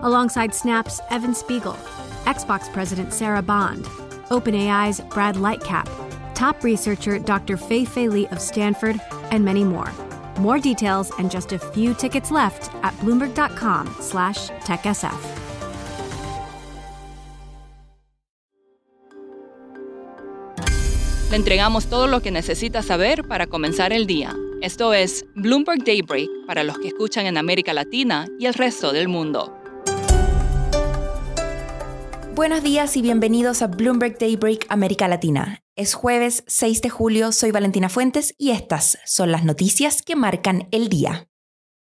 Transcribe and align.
alongside 0.00 0.54
Snap's 0.54 1.00
Evan 1.10 1.34
Spiegel, 1.34 1.76
Xbox 2.24 2.72
President 2.72 3.12
Sarah 3.12 3.42
Bond, 3.42 3.84
OpenAI's 4.30 5.00
Brad 5.12 5.36
Lightcap, 5.36 5.88
top 6.34 6.62
researcher 6.62 7.18
Dr. 7.18 7.56
Fei 7.56 7.84
Fei 7.84 8.08
Li 8.08 8.26
of 8.28 8.40
Stanford, 8.40 9.00
and 9.30 9.44
many 9.44 9.64
more. 9.64 9.92
More 10.38 10.58
details 10.58 11.10
and 11.18 11.30
just 11.30 11.52
a 11.52 11.58
few 11.58 11.92
tickets 11.94 12.30
left 12.30 12.70
at 12.82 12.94
bloomberg.com/techsf. 13.00 15.38
Le 21.30 21.36
entregamos 21.36 21.88
todo 21.88 22.06
lo 22.06 22.22
que 22.22 22.30
necesita 22.30 22.82
saber 22.82 23.28
para 23.28 23.46
comenzar 23.46 23.92
el 23.92 24.06
día. 24.06 24.34
Esto 24.62 24.94
es 24.94 25.26
Bloomberg 25.34 25.84
Daybreak 25.84 26.30
para 26.46 26.64
los 26.64 26.78
que 26.78 26.88
escuchan 26.88 27.26
en 27.26 27.36
América 27.36 27.74
Latina 27.74 28.26
y 28.38 28.46
el 28.46 28.54
resto 28.54 28.92
del 28.92 29.08
mundo. 29.08 29.57
Buenos 32.38 32.62
días 32.62 32.96
y 32.96 33.02
bienvenidos 33.02 33.62
a 33.62 33.66
Bloomberg 33.66 34.16
Daybreak 34.16 34.66
América 34.68 35.08
Latina. 35.08 35.64
Es 35.74 35.94
jueves 35.94 36.44
6 36.46 36.82
de 36.82 36.88
julio, 36.88 37.32
soy 37.32 37.50
Valentina 37.50 37.88
Fuentes 37.88 38.32
y 38.38 38.52
estas 38.52 38.96
son 39.04 39.32
las 39.32 39.42
noticias 39.42 40.02
que 40.02 40.14
marcan 40.14 40.68
el 40.70 40.88
día. 40.88 41.28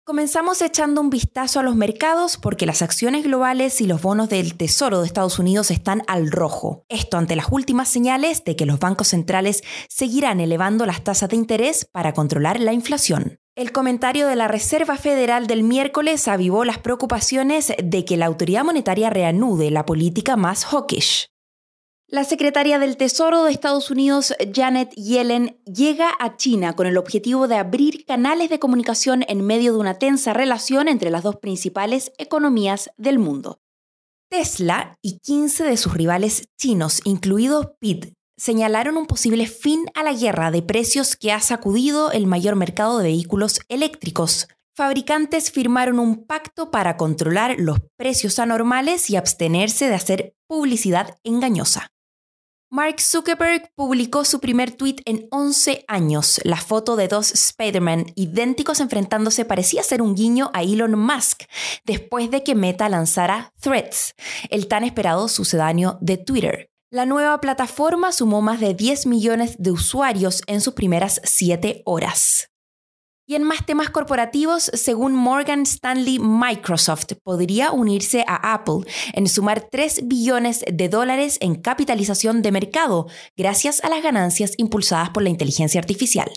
Comenzamos 0.03 0.61
echando 0.61 0.99
un 0.99 1.09
vistazo 1.09 1.61
a 1.61 1.63
los 1.63 1.77
mercados 1.77 2.35
porque 2.35 2.65
las 2.65 2.81
acciones 2.81 3.23
globales 3.23 3.79
y 3.79 3.87
los 3.87 4.01
bonos 4.01 4.27
del 4.27 4.57
Tesoro 4.57 4.99
de 4.99 5.07
Estados 5.07 5.39
Unidos 5.39 5.71
están 5.71 6.01
al 6.07 6.29
rojo. 6.29 6.83
Esto 6.89 7.15
ante 7.15 7.37
las 7.37 7.47
últimas 7.49 7.87
señales 7.87 8.43
de 8.43 8.57
que 8.57 8.65
los 8.65 8.79
bancos 8.79 9.07
centrales 9.07 9.63
seguirán 9.87 10.41
elevando 10.41 10.85
las 10.85 11.05
tasas 11.05 11.29
de 11.29 11.37
interés 11.37 11.87
para 11.89 12.11
controlar 12.11 12.59
la 12.59 12.73
inflación. 12.73 13.39
El 13.55 13.71
comentario 13.71 14.27
de 14.27 14.35
la 14.35 14.47
Reserva 14.47 14.97
Federal 14.97 15.45
del 15.45 15.61
miércoles 15.61 16.27
avivó 16.27 16.65
las 16.65 16.79
preocupaciones 16.79 17.71
de 17.83 18.03
que 18.03 18.17
la 18.17 18.25
autoridad 18.25 18.63
monetaria 18.63 19.11
reanude 19.11 19.69
la 19.69 19.85
política 19.85 20.35
más 20.35 20.65
hawkish. 20.65 21.27
La 22.07 22.23
secretaria 22.23 22.79
del 22.79 22.97
Tesoro 22.97 23.43
de 23.43 23.51
Estados 23.51 23.91
Unidos, 23.91 24.33
Janet 24.51 24.91
Yellen, 24.95 25.59
llega 25.65 26.09
a 26.19 26.35
China 26.35 26.75
con 26.75 26.87
el 26.87 26.97
objetivo 26.97 27.47
de 27.47 27.57
abrir 27.57 28.05
canales 28.05 28.49
de 28.49 28.57
comunicación 28.57 29.23
en 29.27 29.45
medio 29.45 29.73
de 29.73 29.79
una 29.79 29.99
tensa 29.99 30.33
relación 30.33 30.87
entre 30.87 31.11
las 31.11 31.21
dos 31.21 31.35
principales 31.35 32.11
economías 32.17 32.89
del 32.97 33.19
mundo. 33.19 33.61
Tesla 34.31 34.97
y 35.03 35.19
15 35.19 35.63
de 35.63 35.77
sus 35.77 35.93
rivales 35.93 36.49
chinos, 36.57 37.01
incluido 37.03 37.75
PIT, 37.79 38.13
señalaron 38.37 38.97
un 38.97 39.05
posible 39.05 39.47
fin 39.47 39.85
a 39.93 40.03
la 40.03 40.13
guerra 40.13 40.51
de 40.51 40.61
precios 40.61 41.15
que 41.15 41.31
ha 41.31 41.39
sacudido 41.39 42.11
el 42.11 42.27
mayor 42.27 42.55
mercado 42.55 42.97
de 42.97 43.05
vehículos 43.05 43.59
eléctricos. 43.69 44.47
Fabricantes 44.75 45.51
firmaron 45.51 45.99
un 45.99 46.25
pacto 46.25 46.71
para 46.71 46.97
controlar 46.97 47.55
los 47.59 47.79
precios 47.95 48.39
anormales 48.39 49.09
y 49.09 49.15
abstenerse 49.15 49.87
de 49.87 49.95
hacer 49.95 50.35
publicidad 50.47 51.19
engañosa. 51.23 51.93
Mark 52.73 52.99
Zuckerberg 53.01 53.69
publicó 53.75 54.25
su 54.25 54.39
primer 54.39 54.71
tweet 54.71 54.95
en 55.05 55.27
11 55.29 55.85
años. 55.87 56.41
La 56.43 56.57
foto 56.57 56.95
de 56.95 57.07
dos 57.07 57.31
Spider-Man 57.31 58.07
idénticos 58.15 58.79
enfrentándose 58.79 59.45
parecía 59.45 59.83
ser 59.83 60.01
un 60.01 60.15
guiño 60.15 60.49
a 60.55 60.63
Elon 60.63 60.97
Musk, 60.97 61.43
después 61.85 62.31
de 62.31 62.41
que 62.41 62.55
Meta 62.55 62.89
lanzara 62.89 63.53
Threads, 63.59 64.15
el 64.49 64.67
tan 64.67 64.83
esperado 64.83 65.27
sucedáneo 65.27 65.99
de 66.01 66.17
Twitter. 66.17 66.72
La 66.93 67.07
nueva 67.07 67.41
plataforma 67.41 68.11
sumó 68.11 68.43
más 68.43 68.59
de 68.59 68.75
10 68.75 69.07
millones 69.07 69.55
de 69.57 69.71
usuarios 69.71 70.43
en 70.45 70.61
sus 70.61 70.75
primeras 70.75 71.19
7 71.23 71.81
horas. 71.85 72.51
Y 73.27 73.33
en 73.33 73.41
más 73.41 73.65
temas 73.65 73.89
corporativos, 73.89 74.69
según 74.75 75.15
Morgan 75.15 75.63
Stanley, 75.63 76.19
Microsoft 76.19 77.13
podría 77.23 77.71
unirse 77.71 78.23
a 78.27 78.53
Apple 78.53 78.87
en 79.13 79.27
sumar 79.27 79.69
3 79.71 80.07
billones 80.07 80.63
de 80.71 80.87
dólares 80.87 81.39
en 81.41 81.55
capitalización 81.55 82.43
de 82.43 82.51
mercado 82.51 83.07
gracias 83.35 83.83
a 83.83 83.89
las 83.89 84.03
ganancias 84.03 84.53
impulsadas 84.57 85.09
por 85.09 85.23
la 85.23 85.29
inteligencia 85.29 85.81
artificial. 85.81 86.31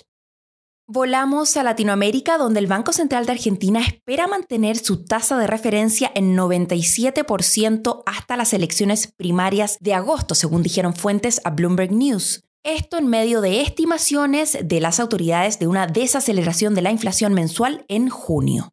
Volamos 0.89 1.57
a 1.57 1.65
Latinoamérica, 1.65 2.39
donde 2.39 2.61
el 2.61 2.69
Banco 2.69 2.93
Central 2.93 3.27
de 3.27 3.33
Argentina 3.33 3.81
espera 3.81 4.29
mantener 4.29 4.79
su 4.79 5.05
tasa 5.05 5.37
de 5.37 5.49
referencia 5.49 6.13
en 6.15 6.37
97% 6.37 8.05
hasta 8.07 8.37
las 8.37 8.53
elecciones 8.53 9.09
primarias 9.09 9.79
de 9.81 9.95
agosto, 9.95 10.37
según 10.37 10.63
dijeron 10.63 10.95
fuentes 10.95 11.41
a 11.43 11.51
Bloomberg 11.51 11.91
News. 11.91 12.45
Esto 12.63 12.99
en 12.99 13.09
medio 13.09 13.41
de 13.41 13.63
estimaciones 13.63 14.57
de 14.63 14.81
las 14.81 15.01
autoridades 15.01 15.59
de 15.59 15.67
una 15.67 15.89
desaceleración 15.89 16.77
de 16.77 16.83
la 16.83 16.93
inflación 16.93 17.35
mensual 17.35 17.85
en 17.89 18.09
junio. 18.09 18.73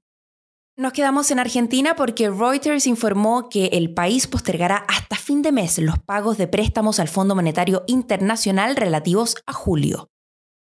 Nos 0.78 0.94
quedamos 0.94 1.31
en 1.31 1.40
Argentina 1.40 1.96
porque 1.96 2.29
Reuters 2.29 2.85
informó 2.85 3.50
que 3.50 3.66
el 3.73 3.91
país 3.91 4.28
postergará 4.28 4.85
hasta 4.88 5.16
fin 5.16 5.41
de 5.41 5.52
mes 5.52 5.79
los 5.79 5.97
pagos 5.97 6.38
de 6.38 6.47
préstamos 6.47 7.00
al 7.00 7.07
Fondo 7.07 7.34
Monetario 7.34 7.84
Internacional 7.88 8.75
relativos 8.75 9.35
a 9.47 9.53
julio. 9.53 10.12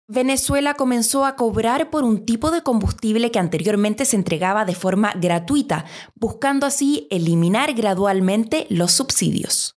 Venezuela 0.07 0.75
comenzó 0.75 1.25
a 1.25 1.35
cobrar 1.35 1.89
por 1.89 2.05
un 2.05 2.27
tipo 2.27 2.51
de 2.51 2.63
combustible 2.63 3.31
que 3.31 3.39
anteriormente 3.39 4.05
se 4.05 4.17
entregaba 4.17 4.67
de 4.67 4.75
forma 4.75 5.15
gratuita, 5.15 5.87
buscando 6.15 6.67
así 6.67 7.09
eliminar 7.11 7.73
gradualmente 7.73 8.67
los 8.69 8.93
subsidios. 8.93 9.77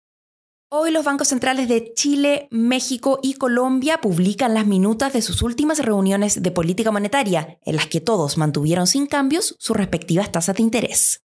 Hoy 0.71 0.89
los 0.89 1.05
bancos 1.05 1.27
centrales 1.27 1.69
de 1.69 1.93
Chile, 1.93 2.47
México 2.49 3.19
y 3.21 3.35
Colombia 3.35 4.01
publican 4.01 4.55
las 4.55 4.65
minutas 4.65 5.13
de 5.13 5.21
sus 5.21 5.43
últimas 5.43 5.77
reuniones 5.77 6.41
de 6.41 6.51
política 6.51 6.89
monetaria, 6.89 7.59
en 7.63 7.75
las 7.75 7.85
que 7.85 8.01
todos 8.01 8.39
mantuvieron 8.39 8.87
sin 8.87 9.05
cambios 9.05 9.55
sus 9.59 9.77
respectivas 9.77 10.31
tasas 10.31 10.55
de 10.55 10.63
interés. 10.63 11.24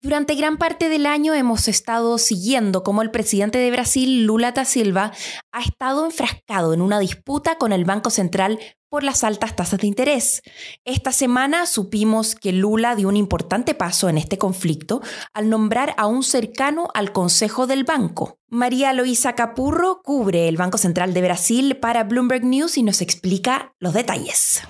Durante 0.00 0.36
gran 0.36 0.58
parte 0.58 0.88
del 0.88 1.06
año 1.06 1.34
hemos 1.34 1.66
estado 1.66 2.18
siguiendo 2.18 2.84
cómo 2.84 3.02
el 3.02 3.10
presidente 3.10 3.58
de 3.58 3.72
Brasil, 3.72 4.22
Lula 4.24 4.52
da 4.52 4.64
Silva, 4.64 5.10
ha 5.50 5.60
estado 5.60 6.04
enfrascado 6.04 6.72
en 6.72 6.82
una 6.82 7.00
disputa 7.00 7.58
con 7.58 7.72
el 7.72 7.84
Banco 7.84 8.10
Central 8.10 8.60
por 8.88 9.02
las 9.02 9.24
altas 9.24 9.56
tasas 9.56 9.80
de 9.80 9.88
interés. 9.88 10.42
Esta 10.84 11.10
semana 11.10 11.66
supimos 11.66 12.36
que 12.36 12.52
Lula 12.52 12.94
dio 12.94 13.08
un 13.08 13.16
importante 13.16 13.74
paso 13.74 14.08
en 14.08 14.18
este 14.18 14.38
conflicto 14.38 15.02
al 15.34 15.50
nombrar 15.50 15.94
a 15.96 16.06
un 16.06 16.22
cercano 16.22 16.86
al 16.94 17.10
Consejo 17.10 17.66
del 17.66 17.82
Banco. 17.82 18.38
María 18.48 18.92
Loisa 18.92 19.34
Capurro 19.34 20.00
cubre 20.04 20.46
el 20.46 20.56
Banco 20.56 20.78
Central 20.78 21.12
de 21.12 21.22
Brasil 21.22 21.76
para 21.76 22.04
Bloomberg 22.04 22.44
News 22.44 22.78
y 22.78 22.84
nos 22.84 23.02
explica 23.02 23.74
los 23.80 23.94
detalles. 23.94 24.62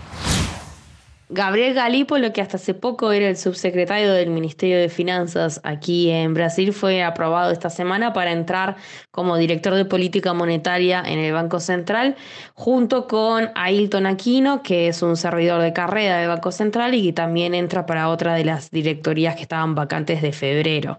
Gabriel 1.30 1.74
Galípolo, 1.74 2.32
que 2.32 2.40
hasta 2.40 2.56
hace 2.56 2.72
poco 2.72 3.12
era 3.12 3.28
el 3.28 3.36
subsecretario 3.36 4.14
del 4.14 4.30
Ministerio 4.30 4.78
de 4.78 4.88
Finanzas 4.88 5.60
aquí 5.62 6.08
en 6.10 6.32
Brasil, 6.32 6.72
fue 6.72 7.02
aprobado 7.02 7.52
esta 7.52 7.68
semana 7.68 8.14
para 8.14 8.32
entrar 8.32 8.76
como 9.10 9.36
director 9.36 9.74
de 9.74 9.84
política 9.84 10.32
monetaria 10.32 11.02
en 11.04 11.18
el 11.18 11.34
Banco 11.34 11.60
Central, 11.60 12.16
junto 12.54 13.06
con 13.06 13.50
Ailton 13.56 14.06
Aquino, 14.06 14.62
que 14.62 14.88
es 14.88 15.02
un 15.02 15.18
servidor 15.18 15.60
de 15.60 15.74
carrera 15.74 16.16
del 16.16 16.28
Banco 16.28 16.50
Central 16.50 16.94
y 16.94 17.04
que 17.04 17.12
también 17.12 17.54
entra 17.54 17.84
para 17.84 18.08
otra 18.08 18.32
de 18.32 18.46
las 18.46 18.70
directorías 18.70 19.36
que 19.36 19.42
estaban 19.42 19.74
vacantes 19.74 20.22
de 20.22 20.32
febrero. 20.32 20.98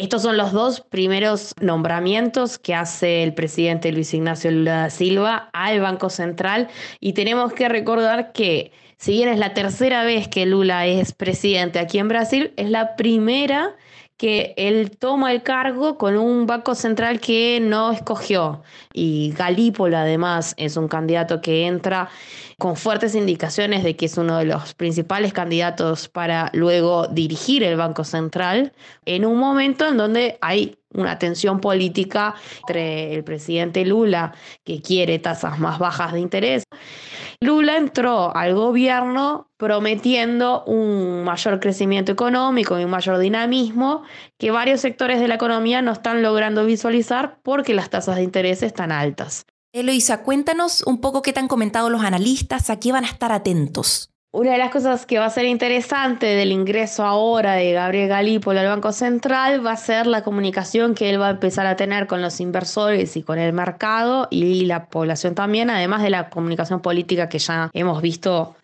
Estos 0.00 0.22
son 0.22 0.38
los 0.38 0.52
dos 0.52 0.80
primeros 0.80 1.52
nombramientos 1.60 2.58
que 2.58 2.74
hace 2.74 3.22
el 3.22 3.34
presidente 3.34 3.92
Luis 3.92 4.14
Ignacio 4.14 4.50
Lula 4.50 4.72
da 4.72 4.90
Silva 4.90 5.50
al 5.52 5.80
Banco 5.80 6.08
Central. 6.08 6.68
Y 7.00 7.12
tenemos 7.12 7.52
que 7.52 7.68
recordar 7.68 8.32
que 8.32 8.72
si 8.96 9.12
bien 9.12 9.28
es 9.28 9.38
la 9.38 9.52
tercera 9.52 10.02
vez 10.02 10.26
que 10.26 10.46
Lula 10.46 10.86
es 10.86 11.12
presidente 11.12 11.78
aquí 11.78 11.98
en 11.98 12.08
Brasil, 12.08 12.54
es 12.56 12.70
la 12.70 12.96
primera 12.96 13.76
que 14.20 14.52
él 14.58 14.98
toma 14.98 15.32
el 15.32 15.42
cargo 15.42 15.96
con 15.96 16.18
un 16.18 16.44
banco 16.46 16.74
central 16.74 17.20
que 17.20 17.58
no 17.58 17.90
escogió. 17.90 18.62
Y 18.92 19.32
Galípolo 19.32 19.96
además 19.96 20.52
es 20.58 20.76
un 20.76 20.88
candidato 20.88 21.40
que 21.40 21.66
entra 21.66 22.10
con 22.58 22.76
fuertes 22.76 23.14
indicaciones 23.14 23.82
de 23.82 23.96
que 23.96 24.04
es 24.04 24.18
uno 24.18 24.36
de 24.36 24.44
los 24.44 24.74
principales 24.74 25.32
candidatos 25.32 26.10
para 26.10 26.50
luego 26.52 27.06
dirigir 27.06 27.62
el 27.62 27.76
Banco 27.76 28.04
Central 28.04 28.74
en 29.06 29.24
un 29.24 29.38
momento 29.38 29.88
en 29.88 29.96
donde 29.96 30.36
hay 30.42 30.76
una 30.92 31.18
tensión 31.18 31.60
política 31.60 32.34
entre 32.68 33.14
el 33.14 33.24
presidente 33.24 33.86
Lula, 33.86 34.34
que 34.64 34.82
quiere 34.82 35.18
tasas 35.18 35.58
más 35.58 35.78
bajas 35.78 36.12
de 36.12 36.20
interés, 36.20 36.64
Lula 37.42 37.78
entró 37.78 38.36
al 38.36 38.54
gobierno 38.54 39.48
prometiendo 39.56 40.62
un 40.64 41.24
mayor 41.24 41.58
crecimiento 41.58 42.12
económico 42.12 42.78
y 42.78 42.84
un 42.84 42.90
mayor 42.90 43.16
dinamismo 43.16 44.02
que 44.36 44.50
varios 44.50 44.82
sectores 44.82 45.20
de 45.20 45.28
la 45.28 45.36
economía 45.36 45.80
no 45.80 45.92
están 45.92 46.20
logrando 46.20 46.66
visualizar 46.66 47.38
porque 47.42 47.72
las 47.72 47.88
tasas 47.88 48.16
de 48.16 48.24
interés 48.24 48.62
están 48.62 48.92
altas. 48.92 49.46
Eloisa, 49.72 50.22
cuéntanos 50.22 50.82
un 50.82 51.00
poco 51.00 51.22
qué 51.22 51.32
te 51.32 51.40
han 51.40 51.48
comentado 51.48 51.88
los 51.88 52.02
analistas, 52.02 52.68
a 52.68 52.78
qué 52.78 52.92
van 52.92 53.04
a 53.04 53.08
estar 53.08 53.32
atentos. 53.32 54.09
Una 54.32 54.52
de 54.52 54.58
las 54.58 54.70
cosas 54.70 55.06
que 55.06 55.18
va 55.18 55.24
a 55.24 55.30
ser 55.30 55.44
interesante 55.46 56.24
del 56.24 56.52
ingreso 56.52 57.04
ahora 57.04 57.54
de 57.54 57.72
Gabriel 57.72 58.08
Galípolo 58.08 58.60
al 58.60 58.68
Banco 58.68 58.92
Central 58.92 59.66
va 59.66 59.72
a 59.72 59.76
ser 59.76 60.06
la 60.06 60.22
comunicación 60.22 60.94
que 60.94 61.10
él 61.10 61.20
va 61.20 61.26
a 61.26 61.30
empezar 61.30 61.66
a 61.66 61.74
tener 61.74 62.06
con 62.06 62.22
los 62.22 62.38
inversores 62.38 63.16
y 63.16 63.24
con 63.24 63.40
el 63.40 63.52
mercado 63.52 64.28
y 64.30 64.66
la 64.66 64.86
población 64.86 65.34
también, 65.34 65.68
además 65.68 66.04
de 66.04 66.10
la 66.10 66.30
comunicación 66.30 66.80
política 66.80 67.28
que 67.28 67.40
ya 67.40 67.70
hemos 67.72 68.00
visto. 68.02 68.54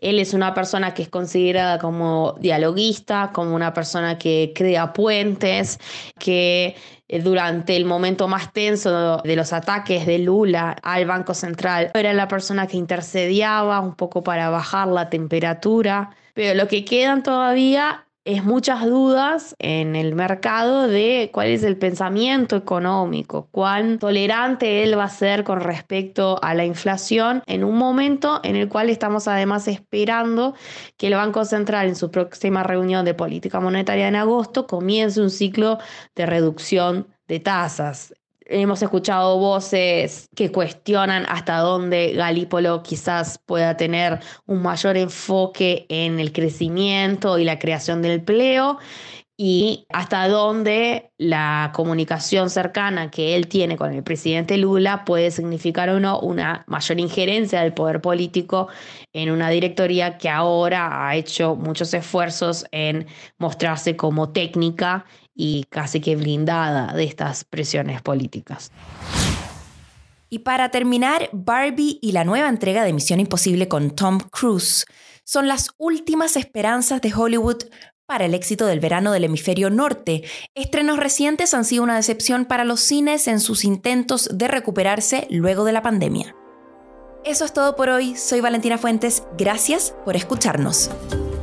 Él 0.00 0.18
es 0.18 0.34
una 0.34 0.54
persona 0.54 0.92
que 0.92 1.02
es 1.02 1.08
considerada 1.08 1.78
como 1.78 2.34
dialoguista, 2.40 3.30
como 3.32 3.54
una 3.54 3.72
persona 3.72 4.18
que 4.18 4.52
crea 4.56 4.92
puentes, 4.92 5.78
que 6.18 6.74
durante 7.20 7.76
el 7.76 7.84
momento 7.84 8.28
más 8.28 8.52
tenso 8.52 9.18
de 9.18 9.36
los 9.36 9.52
ataques 9.52 10.06
de 10.06 10.18
Lula 10.18 10.76
al 10.82 11.04
Banco 11.06 11.34
Central. 11.34 11.90
Era 11.94 12.12
la 12.12 12.28
persona 12.28 12.66
que 12.66 12.76
intercediaba 12.76 13.80
un 13.80 13.94
poco 13.94 14.22
para 14.22 14.48
bajar 14.50 14.88
la 14.88 15.10
temperatura, 15.10 16.10
pero 16.34 16.54
lo 16.54 16.68
que 16.68 16.84
quedan 16.84 17.22
todavía 17.22 18.06
es 18.24 18.44
muchas 18.44 18.84
dudas 18.86 19.56
en 19.58 19.96
el 19.96 20.14
mercado 20.14 20.86
de 20.86 21.30
cuál 21.32 21.48
es 21.48 21.64
el 21.64 21.76
pensamiento 21.76 22.54
económico, 22.54 23.48
cuán 23.50 23.98
tolerante 23.98 24.84
él 24.84 24.96
va 24.96 25.04
a 25.04 25.08
ser 25.08 25.42
con 25.42 25.60
respecto 25.60 26.38
a 26.42 26.54
la 26.54 26.64
inflación 26.64 27.42
en 27.46 27.64
un 27.64 27.76
momento 27.76 28.40
en 28.44 28.54
el 28.54 28.68
cual 28.68 28.90
estamos 28.90 29.26
además 29.26 29.66
esperando 29.66 30.54
que 30.96 31.08
el 31.08 31.14
Banco 31.14 31.44
Central 31.44 31.88
en 31.88 31.96
su 31.96 32.10
próxima 32.12 32.62
reunión 32.62 33.04
de 33.04 33.14
política 33.14 33.58
monetaria 33.58 34.06
en 34.06 34.16
agosto 34.16 34.68
comience 34.68 35.20
un 35.20 35.30
ciclo 35.30 35.78
de 36.14 36.26
reducción 36.26 37.08
de 37.26 37.40
tasas. 37.40 38.14
Hemos 38.54 38.82
escuchado 38.82 39.38
voces 39.38 40.28
que 40.36 40.52
cuestionan 40.52 41.24
hasta 41.26 41.56
dónde 41.60 42.12
Galípolo 42.12 42.82
quizás 42.82 43.38
pueda 43.38 43.78
tener 43.78 44.20
un 44.44 44.60
mayor 44.60 44.98
enfoque 44.98 45.86
en 45.88 46.20
el 46.20 46.32
crecimiento 46.32 47.38
y 47.38 47.44
la 47.44 47.58
creación 47.58 48.02
del 48.02 48.12
empleo 48.12 48.78
y 49.38 49.86
hasta 49.88 50.28
dónde 50.28 51.10
la 51.16 51.72
comunicación 51.74 52.50
cercana 52.50 53.10
que 53.10 53.34
él 53.34 53.48
tiene 53.48 53.78
con 53.78 53.92
el 53.94 54.02
presidente 54.02 54.58
Lula 54.58 55.06
puede 55.06 55.30
significar 55.30 55.88
o 55.88 55.98
no 55.98 56.20
una 56.20 56.64
mayor 56.66 57.00
injerencia 57.00 57.62
del 57.62 57.72
poder 57.72 58.02
político 58.02 58.68
en 59.14 59.30
una 59.30 59.48
directoría 59.48 60.18
que 60.18 60.28
ahora 60.28 61.08
ha 61.08 61.16
hecho 61.16 61.56
muchos 61.56 61.94
esfuerzos 61.94 62.66
en 62.70 63.06
mostrarse 63.38 63.96
como 63.96 64.30
técnica 64.30 65.06
y 65.34 65.64
casi 65.64 66.00
que 66.00 66.16
blindada 66.16 66.92
de 66.94 67.04
estas 67.04 67.44
presiones 67.44 68.02
políticas. 68.02 68.70
Y 70.30 70.40
para 70.40 70.70
terminar, 70.70 71.28
Barbie 71.32 71.98
y 72.00 72.12
la 72.12 72.24
nueva 72.24 72.48
entrega 72.48 72.84
de 72.84 72.92
Misión 72.92 73.20
Imposible 73.20 73.68
con 73.68 73.90
Tom 73.90 74.18
Cruise 74.18 74.86
son 75.24 75.46
las 75.46 75.70
últimas 75.76 76.36
esperanzas 76.36 77.02
de 77.02 77.12
Hollywood 77.14 77.64
para 78.06 78.24
el 78.24 78.34
éxito 78.34 78.66
del 78.66 78.80
verano 78.80 79.12
del 79.12 79.24
hemisferio 79.24 79.70
norte. 79.70 80.22
Estrenos 80.54 80.98
recientes 80.98 81.54
han 81.54 81.64
sido 81.64 81.82
una 81.82 81.96
decepción 81.96 82.44
para 82.44 82.64
los 82.64 82.80
cines 82.80 83.28
en 83.28 83.40
sus 83.40 83.64
intentos 83.64 84.28
de 84.32 84.48
recuperarse 84.48 85.26
luego 85.30 85.64
de 85.64 85.72
la 85.72 85.82
pandemia. 85.82 86.34
Eso 87.24 87.44
es 87.44 87.52
todo 87.52 87.76
por 87.76 87.88
hoy. 87.88 88.16
Soy 88.16 88.40
Valentina 88.40 88.78
Fuentes. 88.78 89.22
Gracias 89.38 89.94
por 90.04 90.16
escucharnos. 90.16 90.90